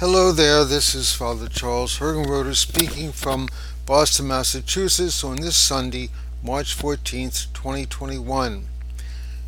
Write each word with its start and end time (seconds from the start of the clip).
Hello 0.00 0.30
there, 0.30 0.64
this 0.64 0.94
is 0.94 1.12
Father 1.12 1.48
Charles 1.48 1.98
Hergenroder 1.98 2.54
speaking 2.54 3.10
from 3.10 3.48
Boston, 3.84 4.28
Massachusetts 4.28 5.24
on 5.24 5.40
this 5.40 5.56
Sunday, 5.56 6.10
March 6.40 6.78
14th, 6.78 7.52
2021. 7.52 8.68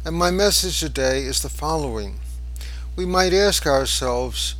And 0.05 0.17
my 0.17 0.33
message 0.33 0.81
today 0.81 1.23
is 1.23 1.41
the 1.41 1.49
following. 1.49 2.19
We 2.97 3.07
might 3.07 3.33
ask 3.33 3.65
ourselves, 3.65 4.57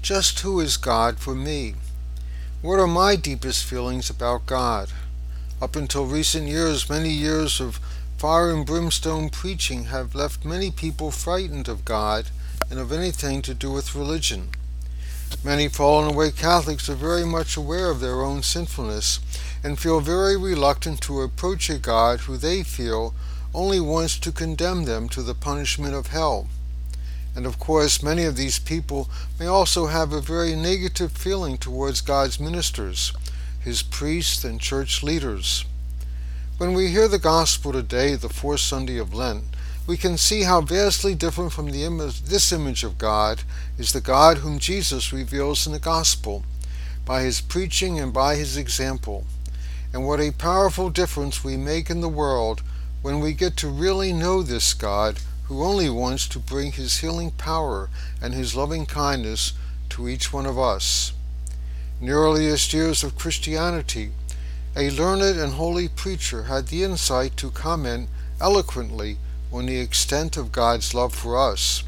just 0.00 0.40
who 0.40 0.60
is 0.60 0.78
God 0.78 1.18
for 1.18 1.34
me? 1.34 1.74
What 2.62 2.78
are 2.78 2.86
my 2.86 3.14
deepest 3.14 3.66
feelings 3.66 4.08
about 4.08 4.46
God? 4.46 4.92
Up 5.60 5.76
until 5.76 6.06
recent 6.06 6.48
years, 6.48 6.88
many 6.88 7.10
years 7.10 7.60
of 7.60 7.80
fire 8.16 8.50
and 8.50 8.64
brimstone 8.64 9.28
preaching 9.28 9.84
have 9.84 10.14
left 10.14 10.46
many 10.46 10.70
people 10.70 11.10
frightened 11.10 11.68
of 11.68 11.84
God 11.84 12.30
and 12.70 12.80
of 12.80 12.90
anything 12.90 13.42
to 13.42 13.52
do 13.52 13.70
with 13.70 13.94
religion. 13.94 14.48
Many 15.42 15.68
fallen 15.68 16.10
away 16.10 16.30
Catholics 16.30 16.88
are 16.88 16.94
very 16.94 17.24
much 17.24 17.56
aware 17.56 17.90
of 17.90 18.00
their 18.00 18.22
own 18.22 18.42
sinfulness 18.42 19.20
and 19.62 19.78
feel 19.78 20.00
very 20.00 20.36
reluctant 20.36 21.00
to 21.02 21.22
approach 21.22 21.70
a 21.70 21.78
God 21.78 22.20
who 22.20 22.36
they 22.36 22.62
feel 22.62 23.14
only 23.54 23.80
wants 23.80 24.18
to 24.18 24.32
condemn 24.32 24.84
them 24.84 25.08
to 25.08 25.22
the 25.22 25.34
punishment 25.34 25.94
of 25.94 26.08
hell. 26.08 26.48
And 27.36 27.46
of 27.46 27.58
course, 27.58 28.02
many 28.02 28.24
of 28.24 28.36
these 28.36 28.58
people 28.58 29.08
may 29.40 29.46
also 29.46 29.86
have 29.86 30.12
a 30.12 30.20
very 30.20 30.54
negative 30.54 31.12
feeling 31.12 31.58
towards 31.58 32.00
God's 32.00 32.38
ministers, 32.38 33.12
his 33.60 33.82
priests 33.82 34.44
and 34.44 34.60
church 34.60 35.02
leaders. 35.02 35.64
When 36.58 36.74
we 36.74 36.88
hear 36.88 37.08
the 37.08 37.18
gospel 37.18 37.72
today, 37.72 38.14
the 38.14 38.28
fourth 38.28 38.60
Sunday 38.60 38.98
of 38.98 39.12
Lent, 39.12 39.44
we 39.86 39.96
can 39.98 40.16
see 40.16 40.42
how 40.42 40.62
vastly 40.62 41.14
different 41.14 41.52
from 41.52 41.70
the 41.70 41.84
image, 41.84 42.22
this 42.22 42.52
image 42.52 42.84
of 42.84 42.96
God 42.96 43.42
is 43.78 43.92
the 43.92 44.00
God 44.00 44.38
whom 44.38 44.58
Jesus 44.58 45.12
reveals 45.12 45.66
in 45.66 45.72
the 45.72 45.78
gospel 45.78 46.44
by 47.04 47.22
his 47.22 47.42
preaching 47.42 48.00
and 48.00 48.12
by 48.12 48.36
his 48.36 48.56
example. 48.56 49.24
And 49.92 50.06
what 50.06 50.20
a 50.20 50.32
powerful 50.32 50.88
difference 50.88 51.44
we 51.44 51.56
make 51.56 51.90
in 51.90 52.00
the 52.00 52.08
world 52.08 52.62
when 53.02 53.20
we 53.20 53.34
get 53.34 53.56
to 53.58 53.68
really 53.68 54.12
know 54.12 54.42
this 54.42 54.72
God 54.72 55.20
who 55.44 55.62
only 55.62 55.90
wants 55.90 56.26
to 56.28 56.38
bring 56.38 56.72
his 56.72 57.00
healing 57.00 57.30
power 57.32 57.90
and 58.22 58.32
his 58.32 58.56
loving 58.56 58.86
kindness 58.86 59.52
to 59.90 60.08
each 60.08 60.32
one 60.32 60.46
of 60.46 60.58
us. 60.58 61.12
In 62.00 62.06
the 62.06 62.12
earliest 62.12 62.72
years 62.72 63.04
of 63.04 63.18
Christianity, 63.18 64.12
a 64.74 64.90
learned 64.90 65.38
and 65.38 65.52
holy 65.52 65.88
preacher 65.88 66.44
had 66.44 66.68
the 66.68 66.82
insight 66.82 67.36
to 67.36 67.50
comment 67.50 68.08
eloquently 68.40 69.18
on 69.54 69.66
the 69.66 69.78
extent 69.78 70.36
of 70.36 70.50
God's 70.50 70.94
love 70.94 71.14
for 71.14 71.38
us. 71.38 71.84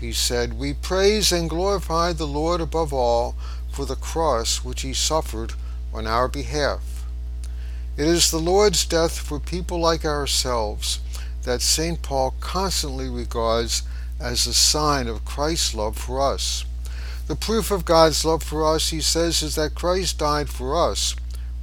He 0.00 0.12
said, 0.12 0.58
We 0.58 0.74
praise 0.74 1.30
and 1.30 1.48
glorify 1.48 2.12
the 2.12 2.26
Lord 2.26 2.60
above 2.60 2.92
all 2.92 3.36
for 3.70 3.84
the 3.84 3.94
cross 3.94 4.64
which 4.64 4.82
he 4.82 4.92
suffered 4.92 5.52
on 5.94 6.08
our 6.08 6.26
behalf. 6.26 7.04
It 7.96 8.08
is 8.08 8.32
the 8.32 8.38
Lord's 8.38 8.84
death 8.84 9.16
for 9.16 9.38
people 9.38 9.78
like 9.78 10.04
ourselves 10.04 10.98
that 11.44 11.62
St. 11.62 12.02
Paul 12.02 12.34
constantly 12.40 13.08
regards 13.08 13.84
as 14.20 14.46
a 14.46 14.52
sign 14.52 15.06
of 15.06 15.24
Christ's 15.24 15.76
love 15.76 15.96
for 15.96 16.20
us. 16.20 16.64
The 17.28 17.36
proof 17.36 17.70
of 17.70 17.84
God's 17.84 18.24
love 18.24 18.42
for 18.42 18.66
us, 18.66 18.90
he 18.90 19.00
says, 19.00 19.40
is 19.42 19.54
that 19.54 19.76
Christ 19.76 20.18
died 20.18 20.48
for 20.48 20.76
us 20.76 21.14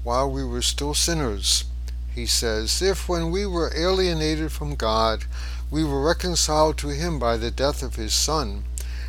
while 0.01 0.31
we 0.31 0.45
were 0.45 0.61
still 0.61 0.93
sinners 0.93 1.65
he 2.15 2.25
says, 2.25 2.81
If 2.81 3.09
when 3.09 3.29
we 3.29 3.45
were 3.45 3.75
alienated 3.75 4.51
from 4.53 4.75
God, 4.75 5.25
we 5.69 5.83
were 5.83 6.01
reconciled 6.01 6.77
to 6.77 6.87
him 6.87 7.19
by 7.19 7.35
the 7.35 7.51
death 7.51 7.83
of 7.83 7.97
his 7.97 8.13
Son, 8.13 8.63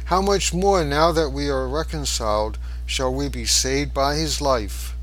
how 0.06 0.20
much 0.20 0.52
more 0.52 0.84
now 0.84 1.12
that 1.12 1.30
we 1.30 1.48
are 1.48 1.68
reconciled 1.68 2.58
shall 2.84 3.14
we 3.14 3.28
be 3.28 3.44
saved 3.44 3.94
by 3.94 4.16
his 4.16 4.40
life? 4.40 4.94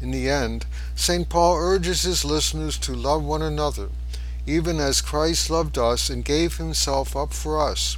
In 0.00 0.12
the 0.12 0.30
end, 0.30 0.66
St. 0.94 1.28
Paul 1.28 1.56
urges 1.56 2.02
his 2.02 2.24
listeners 2.24 2.78
to 2.78 2.94
love 2.94 3.24
one 3.24 3.42
another, 3.42 3.88
even 4.46 4.78
as 4.78 5.00
Christ 5.00 5.50
loved 5.50 5.76
us 5.76 6.08
and 6.08 6.24
gave 6.24 6.58
himself 6.58 7.16
up 7.16 7.32
for 7.32 7.60
us 7.60 7.96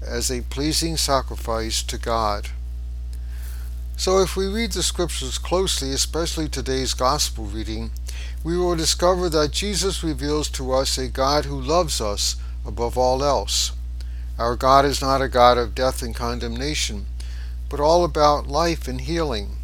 as 0.00 0.30
a 0.30 0.42
pleasing 0.42 0.96
sacrifice 0.96 1.82
to 1.82 1.98
God. 1.98 2.50
So 4.00 4.20
if 4.20 4.34
we 4.34 4.46
read 4.46 4.72
the 4.72 4.82
scriptures 4.82 5.36
closely, 5.36 5.92
especially 5.92 6.48
today's 6.48 6.94
gospel 6.94 7.44
reading, 7.44 7.90
we 8.42 8.56
will 8.56 8.74
discover 8.74 9.28
that 9.28 9.50
Jesus 9.50 10.02
reveals 10.02 10.48
to 10.52 10.72
us 10.72 10.96
a 10.96 11.06
God 11.06 11.44
who 11.44 11.60
loves 11.60 12.00
us 12.00 12.36
above 12.64 12.96
all 12.96 13.22
else. 13.22 13.72
Our 14.38 14.56
God 14.56 14.86
is 14.86 15.02
not 15.02 15.20
a 15.20 15.28
God 15.28 15.58
of 15.58 15.74
death 15.74 16.00
and 16.00 16.14
condemnation, 16.14 17.04
but 17.68 17.78
all 17.78 18.02
about 18.02 18.46
life 18.46 18.88
and 18.88 19.02
healing. 19.02 19.58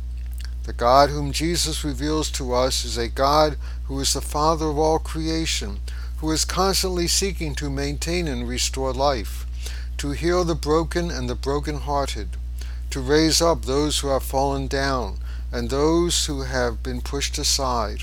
The 0.64 0.74
God 0.74 1.08
whom 1.08 1.32
Jesus 1.32 1.82
reveals 1.82 2.30
to 2.32 2.52
us 2.52 2.84
is 2.84 2.98
a 2.98 3.08
God 3.08 3.56
who 3.84 3.98
is 4.00 4.12
the 4.12 4.20
Father 4.20 4.66
of 4.66 4.76
all 4.76 4.98
creation, 4.98 5.80
who 6.18 6.30
is 6.30 6.44
constantly 6.44 7.08
seeking 7.08 7.54
to 7.54 7.70
maintain 7.70 8.28
and 8.28 8.46
restore 8.46 8.92
life, 8.92 9.46
to 9.96 10.10
heal 10.10 10.44
the 10.44 10.54
broken 10.54 11.10
and 11.10 11.26
the 11.26 11.34
broken-hearted, 11.34 12.36
to 12.90 13.00
raise 13.00 13.40
up 13.40 13.64
those 13.64 13.98
who 13.98 14.08
have 14.08 14.22
fallen 14.22 14.66
down 14.66 15.18
and 15.52 15.70
those 15.70 16.26
who 16.26 16.42
have 16.42 16.82
been 16.82 17.00
pushed 17.00 17.38
aside. 17.38 18.02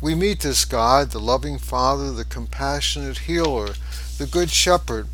We 0.00 0.14
meet 0.14 0.40
this 0.40 0.64
God, 0.64 1.10
the 1.10 1.20
loving 1.20 1.58
Father, 1.58 2.10
the 2.10 2.24
compassionate 2.24 3.18
healer, 3.18 3.74
the 4.18 4.26
good 4.26 4.50
shepherd, 4.50 5.08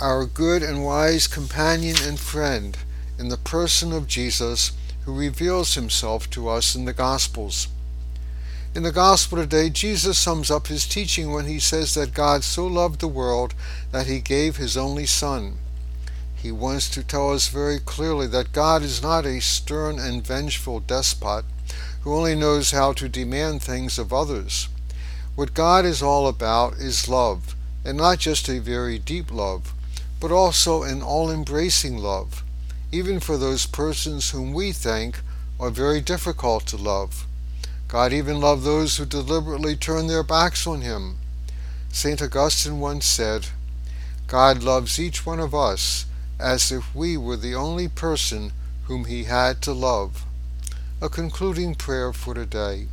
our 0.00 0.24
good 0.24 0.62
and 0.62 0.84
wise 0.84 1.26
companion 1.26 1.96
and 2.02 2.18
friend, 2.18 2.76
in 3.18 3.28
the 3.28 3.36
person 3.36 3.92
of 3.92 4.06
Jesus, 4.06 4.72
who 5.04 5.18
reveals 5.18 5.74
himself 5.74 6.30
to 6.30 6.48
us 6.48 6.74
in 6.74 6.84
the 6.84 6.92
Gospels. 6.92 7.68
In 8.74 8.84
the 8.84 8.92
Gospel 8.92 9.38
today, 9.38 9.68
Jesus 9.68 10.18
sums 10.18 10.50
up 10.50 10.68
his 10.68 10.86
teaching 10.86 11.32
when 11.32 11.46
he 11.46 11.58
says 11.58 11.94
that 11.94 12.14
God 12.14 12.42
so 12.42 12.66
loved 12.66 13.00
the 13.00 13.08
world 13.08 13.54
that 13.90 14.06
he 14.06 14.20
gave 14.20 14.56
his 14.56 14.76
only 14.76 15.04
Son. 15.04 15.58
He 16.42 16.50
wants 16.50 16.90
to 16.90 17.04
tell 17.04 17.32
us 17.32 17.46
very 17.46 17.78
clearly 17.78 18.26
that 18.26 18.52
God 18.52 18.82
is 18.82 19.00
not 19.00 19.24
a 19.24 19.40
stern 19.40 20.00
and 20.00 20.26
vengeful 20.26 20.80
despot, 20.80 21.44
who 22.00 22.12
only 22.12 22.34
knows 22.34 22.72
how 22.72 22.94
to 22.94 23.08
demand 23.08 23.62
things 23.62 23.96
of 23.96 24.12
others. 24.12 24.68
What 25.36 25.54
God 25.54 25.84
is 25.84 26.02
all 26.02 26.26
about 26.26 26.78
is 26.78 27.08
love, 27.08 27.54
and 27.84 27.96
not 27.96 28.18
just 28.18 28.48
a 28.48 28.58
very 28.58 28.98
deep 28.98 29.30
love, 29.30 29.72
but 30.18 30.32
also 30.32 30.82
an 30.82 31.00
all-embracing 31.00 31.96
love, 31.96 32.42
even 32.90 33.20
for 33.20 33.36
those 33.36 33.64
persons 33.64 34.30
whom 34.30 34.52
we 34.52 34.72
think 34.72 35.20
are 35.60 35.70
very 35.70 36.00
difficult 36.00 36.66
to 36.66 36.76
love. 36.76 37.24
God 37.86 38.12
even 38.12 38.40
loved 38.40 38.64
those 38.64 38.96
who 38.96 39.04
deliberately 39.04 39.76
turn 39.76 40.08
their 40.08 40.24
backs 40.24 40.66
on 40.66 40.80
him. 40.80 41.18
St. 41.92 42.20
Augustine 42.20 42.80
once 42.80 43.06
said, 43.06 43.46
God 44.26 44.64
loves 44.64 44.98
each 44.98 45.24
one 45.24 45.38
of 45.38 45.54
us 45.54 46.06
as 46.42 46.72
if 46.72 46.94
we 46.94 47.16
were 47.16 47.36
the 47.36 47.54
only 47.54 47.88
person 47.88 48.52
whom 48.84 49.04
he 49.04 49.24
had 49.24 49.62
to 49.62 49.72
love. 49.72 50.24
A 51.00 51.08
concluding 51.08 51.74
prayer 51.74 52.12
for 52.12 52.34
today. 52.34 52.88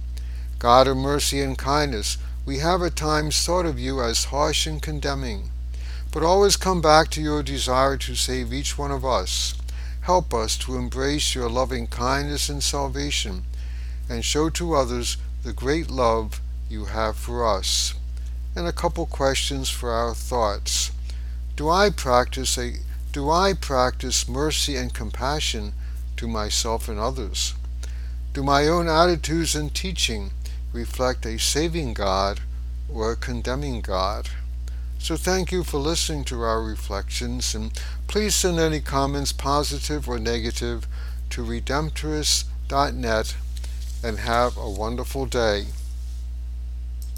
God 0.59 0.87
of 0.87 0.97
mercy 0.97 1.41
and 1.41 1.57
kindness, 1.57 2.17
we 2.45 2.59
have 2.59 2.81
at 2.83 2.95
times 2.95 3.43
thought 3.43 3.65
of 3.65 3.79
you 3.79 4.01
as 4.01 4.25
harsh 4.25 4.67
and 4.67 4.81
condemning, 4.81 5.49
but 6.11 6.23
always 6.23 6.57
come 6.57 6.81
back 6.81 7.09
to 7.09 7.21
your 7.21 7.43
desire 7.43 7.97
to 7.97 8.15
save 8.15 8.53
each 8.53 8.77
one 8.77 8.91
of 8.91 9.05
us. 9.05 9.55
Help 10.01 10.33
us 10.33 10.57
to 10.57 10.75
embrace 10.75 11.35
your 11.35 11.49
loving 11.49 11.87
kindness 11.87 12.49
and 12.49 12.63
salvation, 12.63 13.43
and 14.09 14.25
show 14.25 14.49
to 14.49 14.73
others 14.73 15.17
the 15.43 15.53
great 15.53 15.89
love 15.89 16.41
you 16.69 16.85
have 16.85 17.15
for 17.15 17.47
us. 17.47 17.93
And 18.55 18.67
a 18.67 18.71
couple 18.71 19.05
questions 19.05 19.69
for 19.69 19.91
our 19.91 20.13
thoughts. 20.13 20.91
Do 21.55 21.69
I 21.69 21.89
practice 21.89 22.57
a 22.57 22.75
do 23.11 23.31
I 23.31 23.53
practice 23.53 24.29
mercy 24.29 24.75
and 24.75 24.93
compassion 24.93 25.73
to 26.17 26.27
myself 26.27 26.87
and 26.87 26.99
others? 26.99 27.55
Do 28.33 28.43
my 28.43 28.67
own 28.67 28.87
attitudes 28.87 29.55
and 29.55 29.73
teaching 29.73 30.31
reflect 30.71 31.25
a 31.25 31.39
saving 31.39 31.95
God 31.95 32.41
or 32.87 33.11
a 33.11 33.15
condemning 33.15 33.81
God? 33.81 34.29
So 34.99 35.15
thank 35.15 35.51
you 35.51 35.63
for 35.63 35.79
listening 35.79 36.23
to 36.25 36.41
our 36.41 36.61
reflections, 36.61 37.55
and 37.55 37.71
please 38.07 38.35
send 38.35 38.59
any 38.59 38.81
comments, 38.81 39.31
positive 39.31 40.07
or 40.07 40.19
negative, 40.19 40.85
to 41.31 41.43
redemptorist.net, 41.43 43.35
and 44.03 44.19
have 44.19 44.57
a 44.57 44.69
wonderful 44.69 45.25
day. 45.25 45.67